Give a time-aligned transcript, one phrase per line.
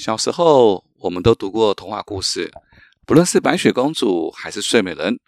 [0.00, 2.50] 小时候，我们都读过童话故事，
[3.04, 5.20] 不论是白雪公主还是睡美人，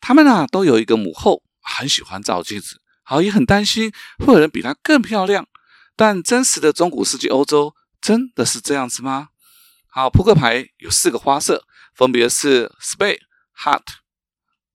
[0.00, 3.92] 他们啊都有一个母后，很喜欢照镜子，好也很担心
[4.24, 5.46] 会有人比她更漂亮。
[5.94, 9.28] 但真实的中古世纪欧洲真的是这样子吗？
[9.88, 13.20] 好，扑克牌有四个花色，分别是 Spade、
[13.62, 13.82] Heart、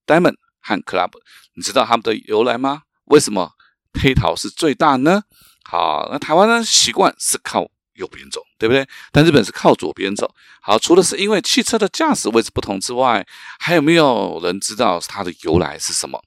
[0.05, 1.13] Diamond 和 Club。
[1.55, 2.83] 你知道它们的由来吗？
[3.05, 3.53] 为什么
[3.99, 5.23] 黑桃是最大呢？
[5.63, 7.71] 好，那台湾呢习惯是靠。
[7.99, 8.87] 右边走，对不对？
[9.11, 10.33] 但日本是靠左边走。
[10.61, 13.25] 好，除了是因为汽车的驾驶位置不同之外，
[13.59, 16.19] 还有没有人知道它的由来是什么？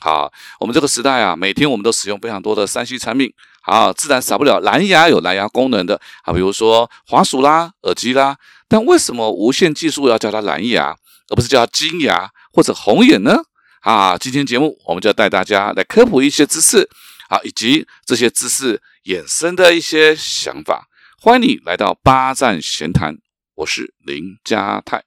[0.00, 3.32] 好，我们这个时代啊，每天我们都使用非常多的三 C 产品，
[3.62, 8.36] 好，自然少不了蓝牙有蓝牙功能的啊，比如说滑鼠啦、耳机啦。
[8.68, 10.94] 但为什么无线技术要叫它蓝牙，
[11.30, 13.38] 而不是叫它金牙或者红眼呢？
[13.80, 16.88] 啊，今天节目我们就要带大家来科普一些知识，
[17.28, 20.86] 啊，以及这些知识衍生的一些想法。
[21.26, 23.16] 欢迎你来到八站闲谈，
[23.54, 25.02] 我是林家泰。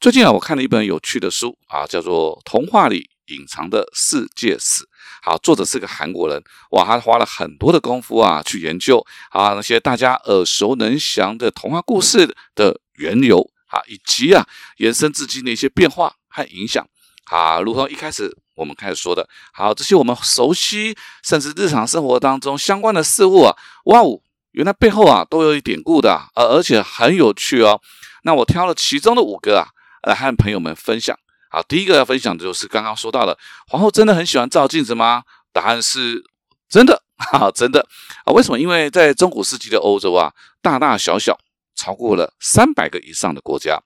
[0.00, 4.82] 最近啊，我看了一本有趣的书啊，叫做《童话里隐藏的世界史》。
[5.24, 16.86] 好，作者是个韩国人，哇，他花了很多的功夫啊，去研究啊那些大家耳熟能详的童话故事的缘由啊，以及啊延伸至今的一些变化和影响
[17.30, 27.80] 啊，如同一开始我们开始说的，好，这些我们熟悉甚至日常生活当中相关的事物啊，哇哦，原来背后啊都有一典故的，而而且很有趣哦。
[28.24, 29.68] 那我挑了其中的五个啊，
[30.02, 31.18] 来和朋友们分享。
[31.54, 33.38] 好，第一个要分享的就是刚刚说到的，
[33.68, 35.22] 皇后真的很喜欢照镜子吗？
[35.52, 36.24] 答案是
[36.68, 37.86] 真的， 哈，真的
[38.24, 38.32] 啊。
[38.32, 38.58] 为什么？
[38.58, 41.38] 因为在中古世纪的欧洲啊，大大小小
[41.76, 43.80] 超过了三百个以上的国家。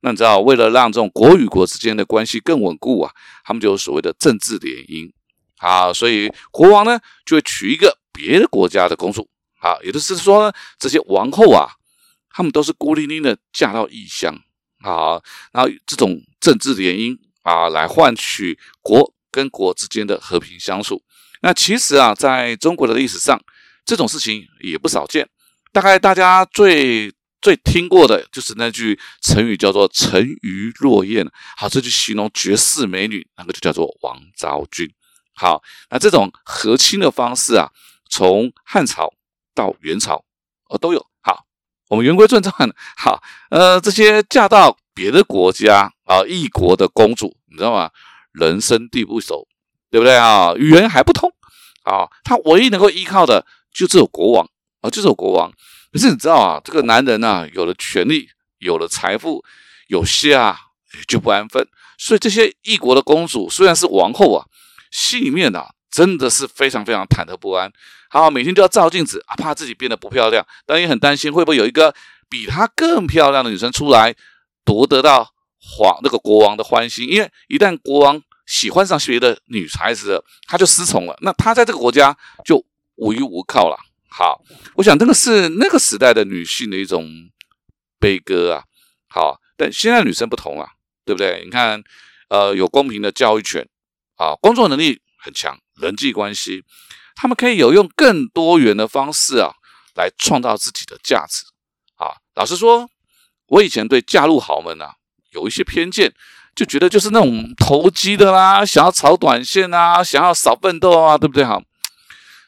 [0.00, 3.12] 那你知道，为了让这种国与国之间的关系更稳固啊，
[3.44, 5.08] 他们就有所谓的政治联姻。
[5.58, 9.28] 啊，所以国王呢就会娶一个别的国家的公主。
[9.60, 11.70] 啊，也就是说呢，这些王后啊，
[12.30, 14.36] 他们都是孤零零的嫁到异乡。
[14.82, 15.22] 好，
[15.52, 21.02] 然后这种政治联姻啊，来换取国跟国之间的和平相处。
[21.40, 23.40] 那其实啊，在中国的历史上，
[23.84, 25.28] 这种事情也不少见。
[25.72, 31.28] 大概大家最最听过的就是那句成语，叫做“沉鱼落雁”。
[31.56, 34.88] 好，这句形容绝世美女，那个就叫做王昭君。
[35.34, 37.70] 好，那这种和亲的方式啊，
[38.10, 39.12] 从汉朝
[39.54, 40.24] 到元朝，
[40.68, 41.11] 呃都有。
[41.92, 47.90] 我们言归正传，好，呃，这些嫁到别的国家啊，异国的公主，你知道吗？
[48.32, 49.46] 人生地不熟，
[49.90, 50.54] 对不对啊？
[50.56, 51.30] 语言还不通
[51.84, 53.44] 啊，她唯一能够依靠的
[53.74, 54.48] 就只有国王
[54.80, 55.52] 啊，就是有国王。
[55.92, 58.26] 可是你知道啊，这个男人啊，有了权力，
[58.56, 59.44] 有了财富，
[59.88, 60.56] 有些啊
[61.06, 61.68] 就不安分。
[61.98, 64.46] 所以这些异国的公主虽然是王后啊，
[64.90, 67.70] 心里面啊真的是非常非常忐忑不安。
[68.08, 71.94] 好，每天都要照镜子啊，怕自己变得不漂亮，但也很担心会不会有一个
[72.28, 74.14] 比她更漂亮的女生出来
[74.64, 77.08] 夺得到皇那个国王的欢心。
[77.08, 82.64] 因为一旦国王喜欢上别的女孩子，他就失宠了，那他在这个国家就
[82.96, 83.78] 无依无靠了。
[84.10, 84.42] 好，
[84.74, 87.08] 我想这个是那个时代的女性的一种
[87.98, 88.64] 悲歌啊。
[89.08, 90.66] 好，但现在女生不同了，
[91.04, 91.42] 对不对？
[91.44, 91.82] 你看，
[92.28, 93.66] 呃，有公平的教育权
[94.16, 96.64] 啊，工作能力很强，人际关系。
[97.14, 99.52] 他们可以有用更多元的方式啊，
[99.94, 101.44] 来创造自己的价值
[101.96, 102.16] 啊。
[102.34, 102.88] 老实说，
[103.46, 104.94] 我以前对嫁入豪门啊
[105.30, 106.12] 有一些偏见，
[106.56, 111.62] 就觉得就是那种投机的啦，想要炒短线啊，想要少奋斗啊，对不对哈？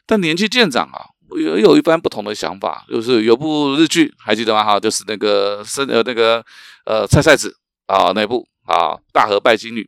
[0.05, 1.05] 但年纪渐长啊，
[1.37, 2.85] 也有一番不同的想法。
[2.89, 4.63] 就是有部日剧还记得吗？
[4.63, 6.43] 哈，就是那个生呃那个
[6.85, 7.55] 呃菜菜子
[7.85, 9.87] 啊那部啊大和拜金女。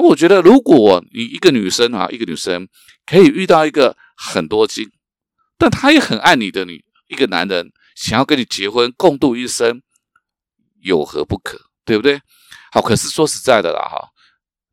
[0.00, 2.68] 那我觉得，如果你一个女生啊，一个女生。
[3.06, 4.88] 可以遇到一个很多金，
[5.58, 9.82] 但他也很爱你的女一个男人，想要跟你结婚共度一生，
[10.80, 11.58] 有何不可？
[11.84, 12.20] 对不对？
[12.70, 14.10] 好，可是说实在的啦，哈，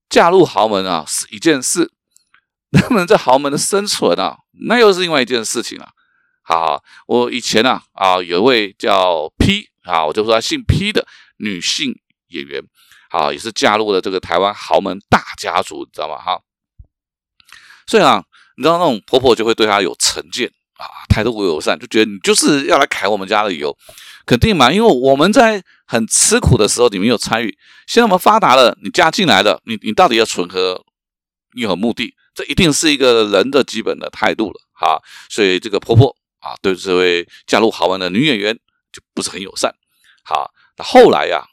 [0.08, 1.92] 嫁入豪门啊是一件事，
[2.70, 4.38] 能不能在豪门的生存啊，
[4.68, 5.90] 那又是另外一件事情了。
[6.44, 11.08] 好，我以前啊啊有一位叫 P 啊，我就说姓 P 的
[11.38, 12.62] 女性演员，
[13.10, 16.18] 好，也是嫁入了这个台湾豪门大家族，你知道吗？
[16.18, 16.42] 哈。
[17.88, 18.24] 所以啊，
[18.58, 23.76] 你知道那种婆婆就会对她有成见啊，态度不友善，就觉得你就是要来砍我们家的油，
[24.26, 24.72] 肯定嘛？
[24.72, 27.58] 因为我们在很吃苦的时候，你没有参与。
[27.88, 30.84] 现在我们发达了，你嫁进来了，你你到底要存和
[31.56, 32.14] 你有目的？
[32.36, 35.02] 这一定是一个人的基本的态度了哈。
[35.30, 38.54] 所以这个婆婆啊，对这位嫁入豪门的女演员
[38.92, 39.74] 就不是很友善。
[40.24, 41.48] 好，那后来呀，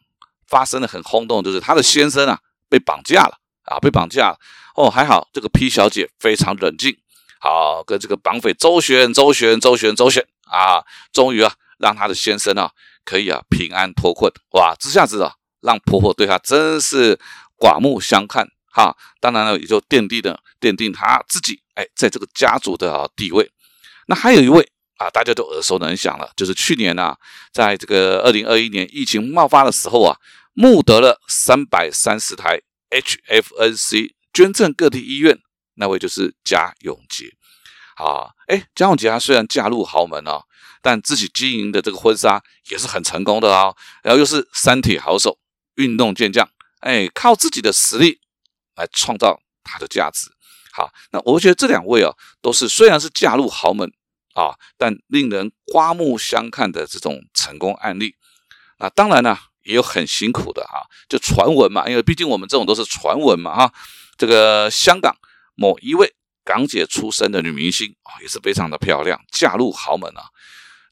[0.55, 4.39] 发生的很轰动，就是她的先生啊被绑架了啊，被绑架。
[4.77, 6.97] 哦，还好这个 P 小姐非常冷静，
[7.41, 12.71] 好跟这个绑匪周旋、周旋、周旋、周旋啊，终于啊让她的先生啊
[13.05, 14.33] 可以啊平安脱困。
[14.53, 17.19] 哇，这下子啊让婆婆对她真是
[17.57, 18.97] 刮目相看哈。
[19.19, 23.51] 当然了，也就奠定了奠定她自己哎在这个家族的地位。
[24.07, 24.69] 那还有一位
[24.99, 27.17] 啊，大家都耳熟能详了，就是去年啊，
[27.53, 30.17] 在这个二零二一年疫情冒发的时候啊，
[30.55, 34.15] 募得了三百三十台 HFNC。
[34.33, 35.39] 捐赠各地医院
[35.75, 37.37] 那位就是贾永杰，
[37.95, 40.43] 啊，哎，贾永杰他虽然嫁入豪门啊，
[40.83, 43.73] 但自己经营的这个婚纱也是很成功的啊，
[44.03, 45.39] 然后又是三铁好手，
[45.77, 48.19] 运动健将，哎，靠自己的实力
[48.75, 50.29] 来创造他的价值。
[50.73, 52.13] 好，那我觉得这两位啊，
[52.43, 53.93] 都是虽然是嫁入豪门
[54.35, 58.17] 啊，但令人刮目相看的这种成功案例。
[58.81, 63.73] 那当然呢，也有很辛苦的哈，就传闻嘛，因为毕竟我们这种都是传闻嘛，哈。
[64.17, 65.17] 这个香港
[65.57, 66.15] 某一位
[66.45, 70.23] 港姐出身的女明星啊，也是非常的漂亮，嫁入豪门啊，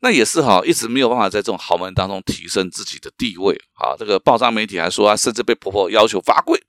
[0.01, 3.95] 那也是哈，一直没有办法在这种豪门当中提升自己的地位啊。
[3.97, 6.61] 这个报章媒体还说啊，甚至被婆婆要求罚跪。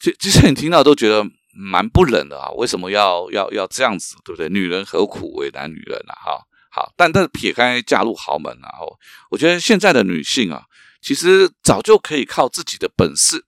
[0.00, 4.48] 其其实你听到都觉得蛮不忍的啊，为什么要要要这样子，对不对？
[4.48, 6.12] 女人何苦为难女人啊？
[6.14, 6.42] 哈，
[6.74, 8.70] 好，但但是撇开嫁入豪门啊，
[9.30, 10.64] 我觉得现在的女性啊，
[11.00, 13.46] 其实早就可以靠自己的本事。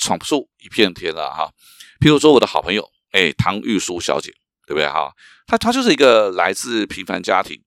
[0.00, 1.50] 闯出一片天了哈，
[1.98, 4.30] 譬如说我的好朋友，哎，唐玉书小姐，
[4.64, 5.12] 对不对哈？
[5.44, 7.60] 她她就是一个来自平凡家庭，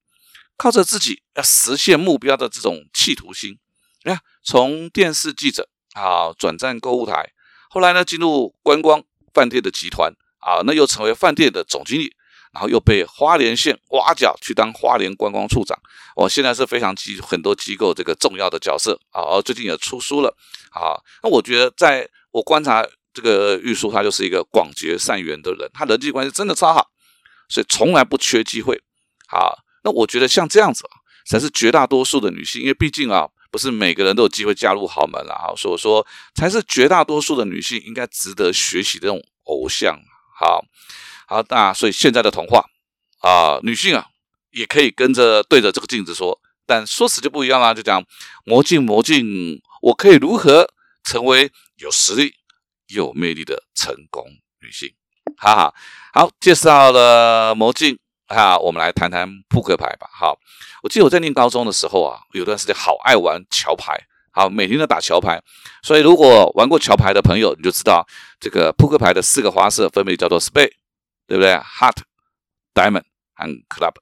[0.56, 3.60] 靠着自己要实现目标的这种企图心，
[4.06, 7.34] 你看，从电视记者啊转战购物台，
[7.70, 9.04] 后来呢进入观光
[9.34, 12.16] 饭店的集团啊，那又成为饭店的总经理。
[12.54, 15.78] 然后又被花莲县挖角去当花莲观光处长，
[16.18, 20.36] 我现在是非常机很多机构这个重要的角色啊，最近也出书了
[20.72, 21.00] 啊。
[21.24, 26.90] 那我觉得，在我观察这个玉书，他就是一个广结善缘的人，他人际关系真的超好，
[27.48, 28.82] 所以从来不缺机会。
[29.30, 30.84] 好，那我觉得像这样子，
[31.26, 36.06] 才是绝大多数的女性，因为毕竟啊，不是每个人都有机会嫁入豪门了啊，所以说
[36.36, 39.98] 才是绝大多数的女性应该值得学习的这种偶像。
[40.38, 40.66] 好。
[41.32, 42.66] 好，那所以现在的童话
[43.22, 44.06] 啊，女性啊
[44.50, 48.04] 也可以跟着对着这个镜子说，但说辞就不一样了，就讲
[48.44, 50.70] 魔镜魔镜，我可以如何
[51.06, 52.34] 成为有实力、
[52.88, 54.26] 有魅力的成功
[54.60, 54.94] 女性？
[55.38, 55.74] 哈哈，
[56.14, 57.98] 好，介绍了魔镜
[58.28, 60.10] 哈，我们来谈谈扑克牌吧。
[60.12, 60.38] 好，
[60.84, 63.98] 我记得我在念高中的时候啊，有段时间好爱玩桥牌，
[64.34, 65.42] 好，每天都打桥牌。
[65.82, 68.06] 所以如果玩过桥牌的朋友，你就知道
[68.38, 70.74] 这个扑克牌的四个花色分别叫做 spade。
[71.32, 72.04] 对不对？Heart、
[72.74, 73.94] Diamond 和 Club。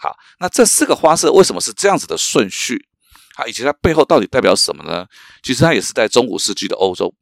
[0.00, 2.88] 好，那这四个花色为什么是这样子的顺序？
[3.36, 5.06] 啊，以及它背后到底代表什么呢？
[5.42, 7.14] 其实它也是在中古世纪的欧洲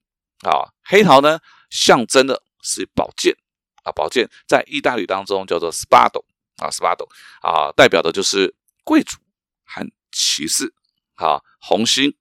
[0.43, 0.71] 啊。
[0.85, 3.37] 黑桃呢，象征的是宝剑
[3.83, 6.23] 啊，宝剑在意大利当中叫做 Spado
[6.59, 7.09] 啊，Spado
[7.41, 8.55] 啊，代表的就是
[8.85, 9.17] 贵族
[9.65, 10.73] 和骑士。
[11.17, 12.15] 啊，红心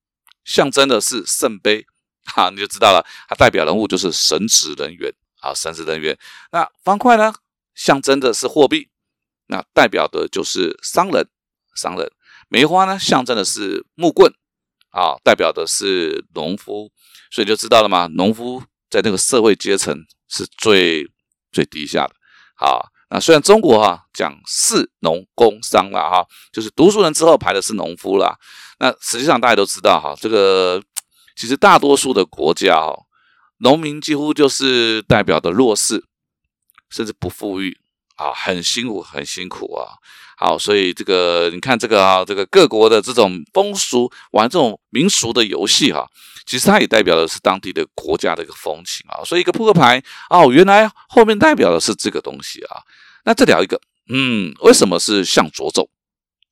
[0.46, 1.86] 象征的是圣杯，
[2.34, 5.14] 哈，你就知道了，它代表人物就是神职人员。
[5.46, 6.18] 啊，神职人员。
[6.52, 7.32] 那方块呢，
[7.76, 8.90] 象征的是货币，
[9.48, 11.30] 那代表的就是商人。
[11.76, 12.10] 商人，
[12.48, 14.34] 梅花呢，象征的是木棍，
[14.92, 16.90] 啊，代表的是农夫。
[17.30, 19.94] 所以就知道了嘛，农夫在那个社会阶层
[20.30, 21.06] 是最
[21.52, 22.16] 最低下的。
[22.56, 28.38] 好，那虽然中国哈讲士农工商了哈，就是读书人之后排的是农夫啦。
[28.80, 30.82] 那实际上大家都知道哈，这个
[31.36, 33.05] 其实大多数的国家哈。
[33.60, 36.04] 农民几乎就是代表的弱势，
[36.90, 37.78] 甚至不富裕
[38.16, 39.94] 啊，很辛苦，很辛苦啊。
[40.38, 46.06] 好，所以这个你看这个啊，这个各国的这种风俗，玩这种民俗的游戏哈，
[46.46, 49.24] 其实它也代表的是当地的国家的一个风情啊。
[49.24, 52.84] 所以一个扑克牌哦，原来后面代表的是这个东西啊。
[53.24, 55.90] 那再聊一个，嗯，为什么是向左走？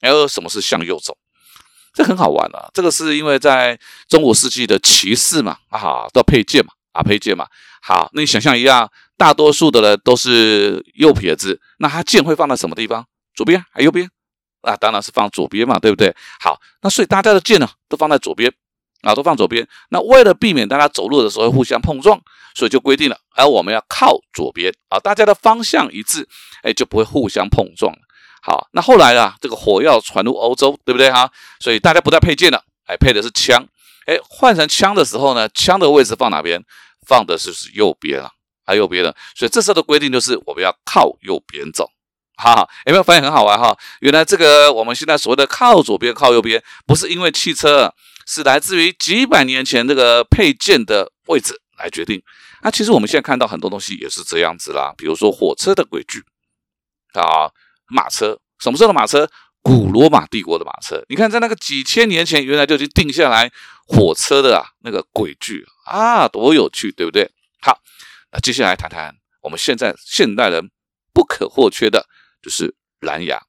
[0.01, 1.17] 还有什么是向右走？
[1.93, 2.69] 这很好玩啊。
[2.73, 6.71] 这个是因为在中古世纪的骑士嘛，啊，都要配剑嘛。
[6.93, 7.45] 啊，配剑嘛，
[7.81, 13.05] 好，那你想象一样，大多数的人都是右撇子，那他剑会放在什么地方？
[13.35, 14.09] 左边还右边？
[14.61, 16.15] 啊，当然是放左边嘛，对不对？
[16.39, 18.53] 好，那所以大家的剑呢，都放在左边，
[19.01, 19.67] 啊，都放左边。
[19.89, 22.21] 那为了避免大家走路的时候互相碰撞，
[22.55, 26.27] 所以就规定了，而我们要靠左边，啊，大家的方向一致，
[26.61, 27.93] 哎，就不会互相碰撞。
[28.41, 31.29] 好，那后来啊，这个火药传入欧洲，对不对哈？
[31.59, 33.65] 所以大家不再配剑了，哎，配的是枪。
[34.05, 36.63] 哎，换成枪的时候呢，枪的位置放哪边？
[37.07, 38.31] 放的是是右边啊，
[38.65, 39.15] 啊右边的。
[39.35, 41.89] 所以这时候的规定就是我们要靠右边走
[42.37, 43.77] 哈，有没有发现很好玩哈？
[43.99, 47.93] 原来这个我们现在所谓的靠左边、靠右边，不是因为汽车，
[48.25, 52.21] 是来自于几百年前这个配件的位置来决定。
[52.61, 56.23] 那其实我们现在看到很多东西也是这样子啦，比如说火车的轨距
[57.13, 57.51] 啊，
[57.87, 59.29] 马车，什么时候的马车？
[59.63, 61.03] 古罗马帝国的马车。
[61.09, 63.51] 你看，在那个几千年前，原来就已经定下来
[63.87, 67.31] 火车的啊那个轨距啊，多有趣，对不对？
[67.61, 67.79] 好，
[68.31, 70.69] 那接下来谈谈我们现在现代人
[71.11, 72.05] 不可或缺的。
[72.43, 73.41] 就是蓝牙，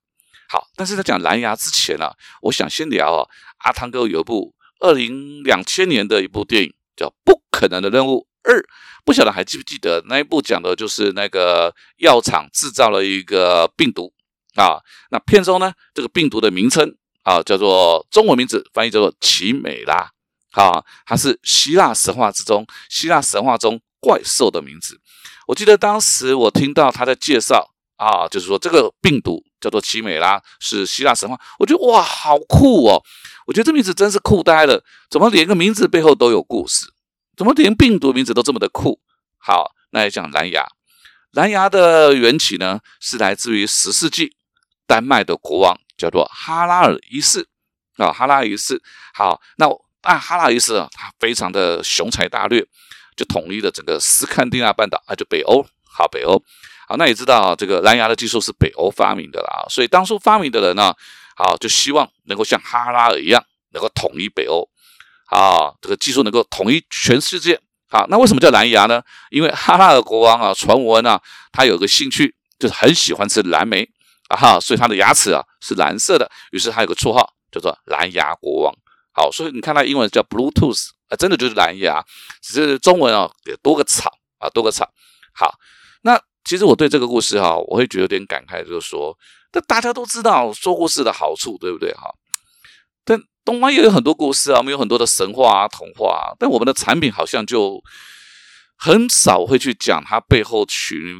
[0.48, 3.26] 好，但是在讲蓝牙之前呢，我想先聊啊，
[3.64, 8.56] 阿汤哥有一部二零两千年的一部电影叫《不可能的任务二》，
[9.04, 14.12] 不晓得还记不记得那一部讲的就是那个药厂制造了一个病毒
[14.54, 14.78] 啊，
[15.10, 20.10] 那片中呢这个病毒的名称啊叫做中文名字翻译叫做奇美拉，
[20.52, 25.00] 啊，它是希腊神话之中希腊神话中怪兽的名字，
[25.46, 27.70] 我记得当时我听到他的介绍。
[27.96, 31.40] 啊，就是说这个病毒叫做奇美拉，是希腊神话。
[31.60, 33.00] 我觉得哇，好酷哦！
[33.46, 34.82] 我觉得这名字真是酷呆了。
[35.08, 36.86] 怎么连个名字背后都有故事？
[37.36, 38.98] 怎么连病毒名字都这么的酷？
[39.38, 40.66] 好，那也讲蓝牙。
[41.30, 44.34] 蓝牙的缘起呢，是来自于十世纪
[44.86, 47.48] 丹麦的国王叫做哈拉尔一世
[47.96, 48.82] 啊，哈拉尔一世。
[49.14, 49.66] 好，那
[50.02, 52.66] 啊，哈拉尔一世啊，他非常的雄才大略，
[53.16, 55.64] 就统一了整个斯堪的纳半岛啊，就北欧。
[55.82, 56.42] 好，北欧。
[56.86, 60.94] 好，那也知道这个蓝牙的技术是北欧发明的啦，所以当初发明的人呢，
[61.34, 64.68] 好就希望能够像哈拉尔一样，能够统一北欧，
[65.30, 67.58] 啊，这个技术能够统一全世界。
[67.88, 69.02] 好，那为什么叫蓝牙呢？
[69.30, 71.22] 因为哈拉尔国王啊，传闻啊，
[71.52, 73.88] 他有个兴趣，就是很喜欢吃蓝莓
[74.36, 78.74] 哈，所以他的牙齿啊是蓝色的，于是他有个绰号叫做蓝牙国王。
[79.12, 82.04] 好，所以你看他英文叫 Bluetooth 啊，真的就是蓝牙，
[82.42, 84.88] 只是中文啊也多个草啊，多个草。
[85.34, 85.54] 好，
[86.02, 86.20] 那。
[86.46, 89.16] 其实我对这个故事哈，我会觉得有点感慨，就是说，
[89.54, 92.14] 那大家都知道说故事的好处，对不对哈？
[93.02, 97.82] 但东方也有很多故事啊，我们有很多的神话啊、童话啊，但我们的产品好像就
[98.76, 101.14] 很少会去讲它背后取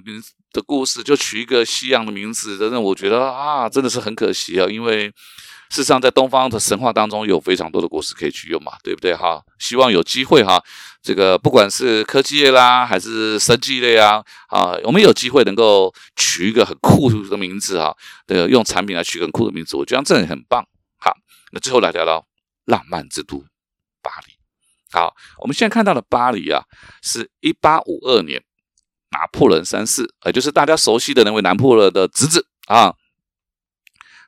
[0.54, 5.12] 的故事，就取一个西洋的名字，真的，我觉得啊，真的是很可惜啊，因为。
[5.70, 9.42] 事实上，在东方的神话当中，有非常多的故事可以去用嘛，对不对哈？
[9.58, 10.62] 希望有机会哈，
[11.02, 20.64] 这个不管是科技类啦，还是生技类啊，啊，我们有机会能够取一个很酷的名字哈，对，用产品来取个酷的名字，我觉得这样很棒。
[20.99, 21.11] 好，
[21.50, 22.25] 那最后来聊聊
[22.66, 23.42] 浪漫之都
[24.00, 24.34] 巴黎。
[24.92, 26.62] 好，我们现在看到的巴黎啊，
[27.02, 28.40] 是一八五二年
[29.14, 32.92] 拿破仑三世，也就是大家熟悉的那位拿破仑的侄子啊，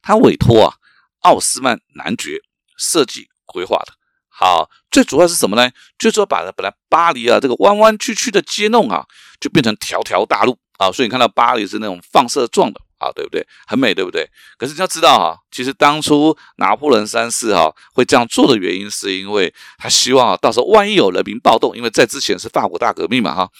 [0.00, 0.76] 他委托啊。
[1.22, 2.40] 奥斯曼男爵
[2.78, 3.92] 设计规划的，
[4.28, 5.68] 好，最主要是什么呢？
[5.98, 9.04] 就是说把本来巴黎啊这个弯弯曲曲的街弄啊，
[9.40, 13.44] 就变成条条大路啊，所以你看到巴黎是那种放射状的啊，对不对？
[13.66, 14.30] 很美，对不对？
[14.56, 23.50] 可是你要知道啊，其实当初拿破仑三世哈会这样做的原因，是因为他希望啊，到时候万一有人民暴动，因为在之前是法国大革命嘛哈，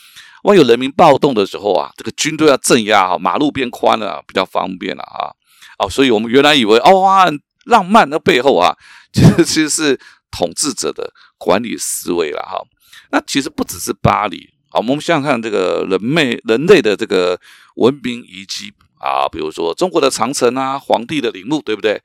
[0.47, 5.35] 万有人民暴动的时候啊，这个军队要镇压啊，马路变宽了，比较方便了啊，
[5.79, 7.31] 哦，所以我们原来以为哦。
[7.67, 8.76] 浪漫的背后啊，
[9.12, 10.00] 其 实其实是
[10.31, 12.62] 统治者的管理思维了哈。
[13.11, 17.41] 那其实不只是巴黎啊，我们想想看，这个人类人类的这个
[17.75, 22.00] 文明遗迹啊，比如说中国的长城啊，皇帝的陵墓，对不对？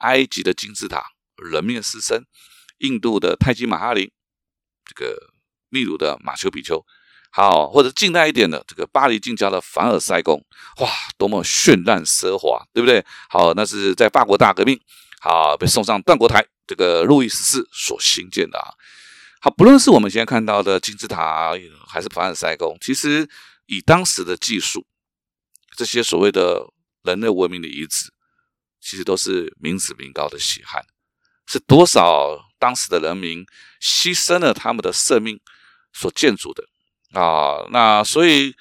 [0.00, 1.02] 埃及的金字塔，
[1.50, 2.20] 人面狮身；
[2.80, 4.10] 印度的泰姬玛哈陵，
[4.84, 5.30] 这个
[5.70, 6.84] 秘鲁的马丘比丘，
[7.36, 10.42] 好，或者近代一点的这个巴黎近郊的凡尔赛宫，
[10.78, 10.88] 哇，
[11.18, 13.04] 多么绚烂奢华，对不对？
[13.28, 14.80] 好，那是在法国大革命。
[15.20, 18.72] 好，被送上断国台，这个路易十四所兴建的啊。
[19.42, 21.52] 好，不论是我们现在看到的金字塔，
[21.86, 23.28] 还是凡尔赛宫，其实
[23.66, 24.86] 以当时的技术，
[25.76, 28.10] 这些所谓的人类文明的遗址，
[28.80, 30.82] 其实都是民脂民膏的血汗，
[31.46, 33.44] 是多少当时的人民
[33.82, 35.38] 牺牲了他们的生命
[35.92, 36.64] 所建筑的
[37.12, 37.66] 啊。
[37.70, 38.54] 那所以，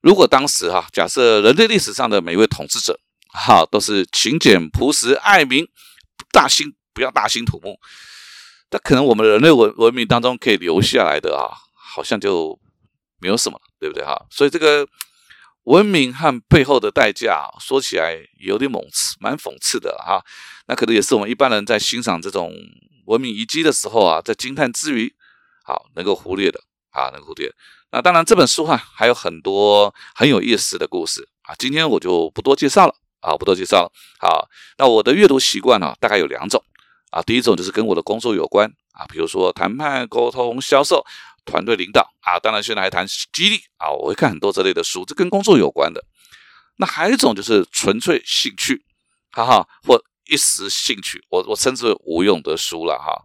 [0.00, 2.98] 如果当时哈，假设人类历史上的每一位统治者，
[3.32, 5.66] 哈，都是勤俭朴实爱民。
[6.30, 7.78] 大兴不要大兴土木，
[8.70, 12.58] 但可能我们人类文文明当中可以留下来的啊，好像就
[13.18, 14.16] 没有什么，对不对哈？
[14.30, 14.86] 所以这个
[15.64, 20.24] 文明和背后的代价，说起来有点讽刺，蛮讽刺的哈。
[20.68, 22.50] 那可能也是我们一般人在欣赏这种
[23.04, 25.14] 文明遗迹的时候啊，在惊叹之余，
[25.64, 26.58] 好能够忽略的
[26.92, 27.52] 啊，能够忽略。
[27.92, 32.94] 那当然这本书哈还有很多很有意思的故事啊，今天我就不多介绍了。
[33.22, 33.92] 啊，不多介绍了。
[34.18, 36.60] 好，那我的阅读习惯呢，大概有两种
[37.12, 37.22] 啊。
[37.22, 41.06] 第一种就是跟我的工作有关啊，比如说谈判、沟通、销售、
[41.44, 42.36] 团队领导啊。
[42.40, 46.04] 当然，现在还谈激励啊，我会看很多这类的书，这跟工作有关的。
[46.78, 48.84] 那还有一种就是纯粹兴趣，
[49.30, 53.22] 哈哈，或一时兴趣，我我称之为无用的书了哈。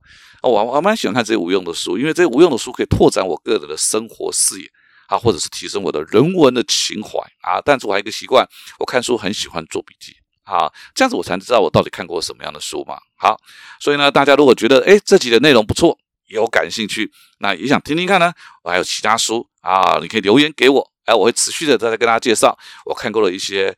[0.47, 4.69] 我我蛮喜欢看这些无用的书，因为这些无用的书可以拓展我个人的生活视野
[5.07, 7.61] 啊，或者是提升我的人文的情怀啊。
[7.63, 8.47] 但是我还有一个习惯，
[8.79, 12.97] 我看书很喜欢做笔记啊，这样子我才知道我到底看过什么样的书嘛。
[13.15, 13.39] 好，
[13.79, 23.75] 所以呢，大家如果觉得哎这集的内容不错，有感兴趣，那也想听听看呢，我还有其他书啊，你可以留言给我，哎，我会持续的再来跟大家介绍我看过了一些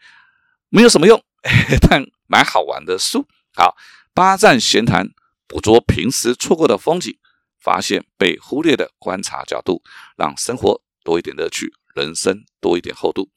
[0.70, 1.24] 没有什么用
[1.90, 3.26] 但蛮好玩的书。
[3.56, 3.76] 好，
[4.14, 5.10] 八站闲谈。
[5.50, 7.18] 捕捉平时错过的风景，
[7.60, 9.82] 发现被忽略的观察角度，
[10.16, 13.30] 让生活多一点乐趣，人生多一点厚度。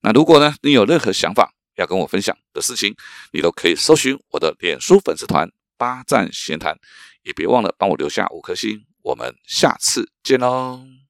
[0.00, 2.94] 那如果呢，你有任何想法要跟我分享的事情，
[3.32, 6.78] 你都可以搜寻我的脸书粉丝团“八站闲谈”，
[7.24, 8.86] 也别忘了帮我留下五颗星。
[9.02, 11.05] 我们下次见喽！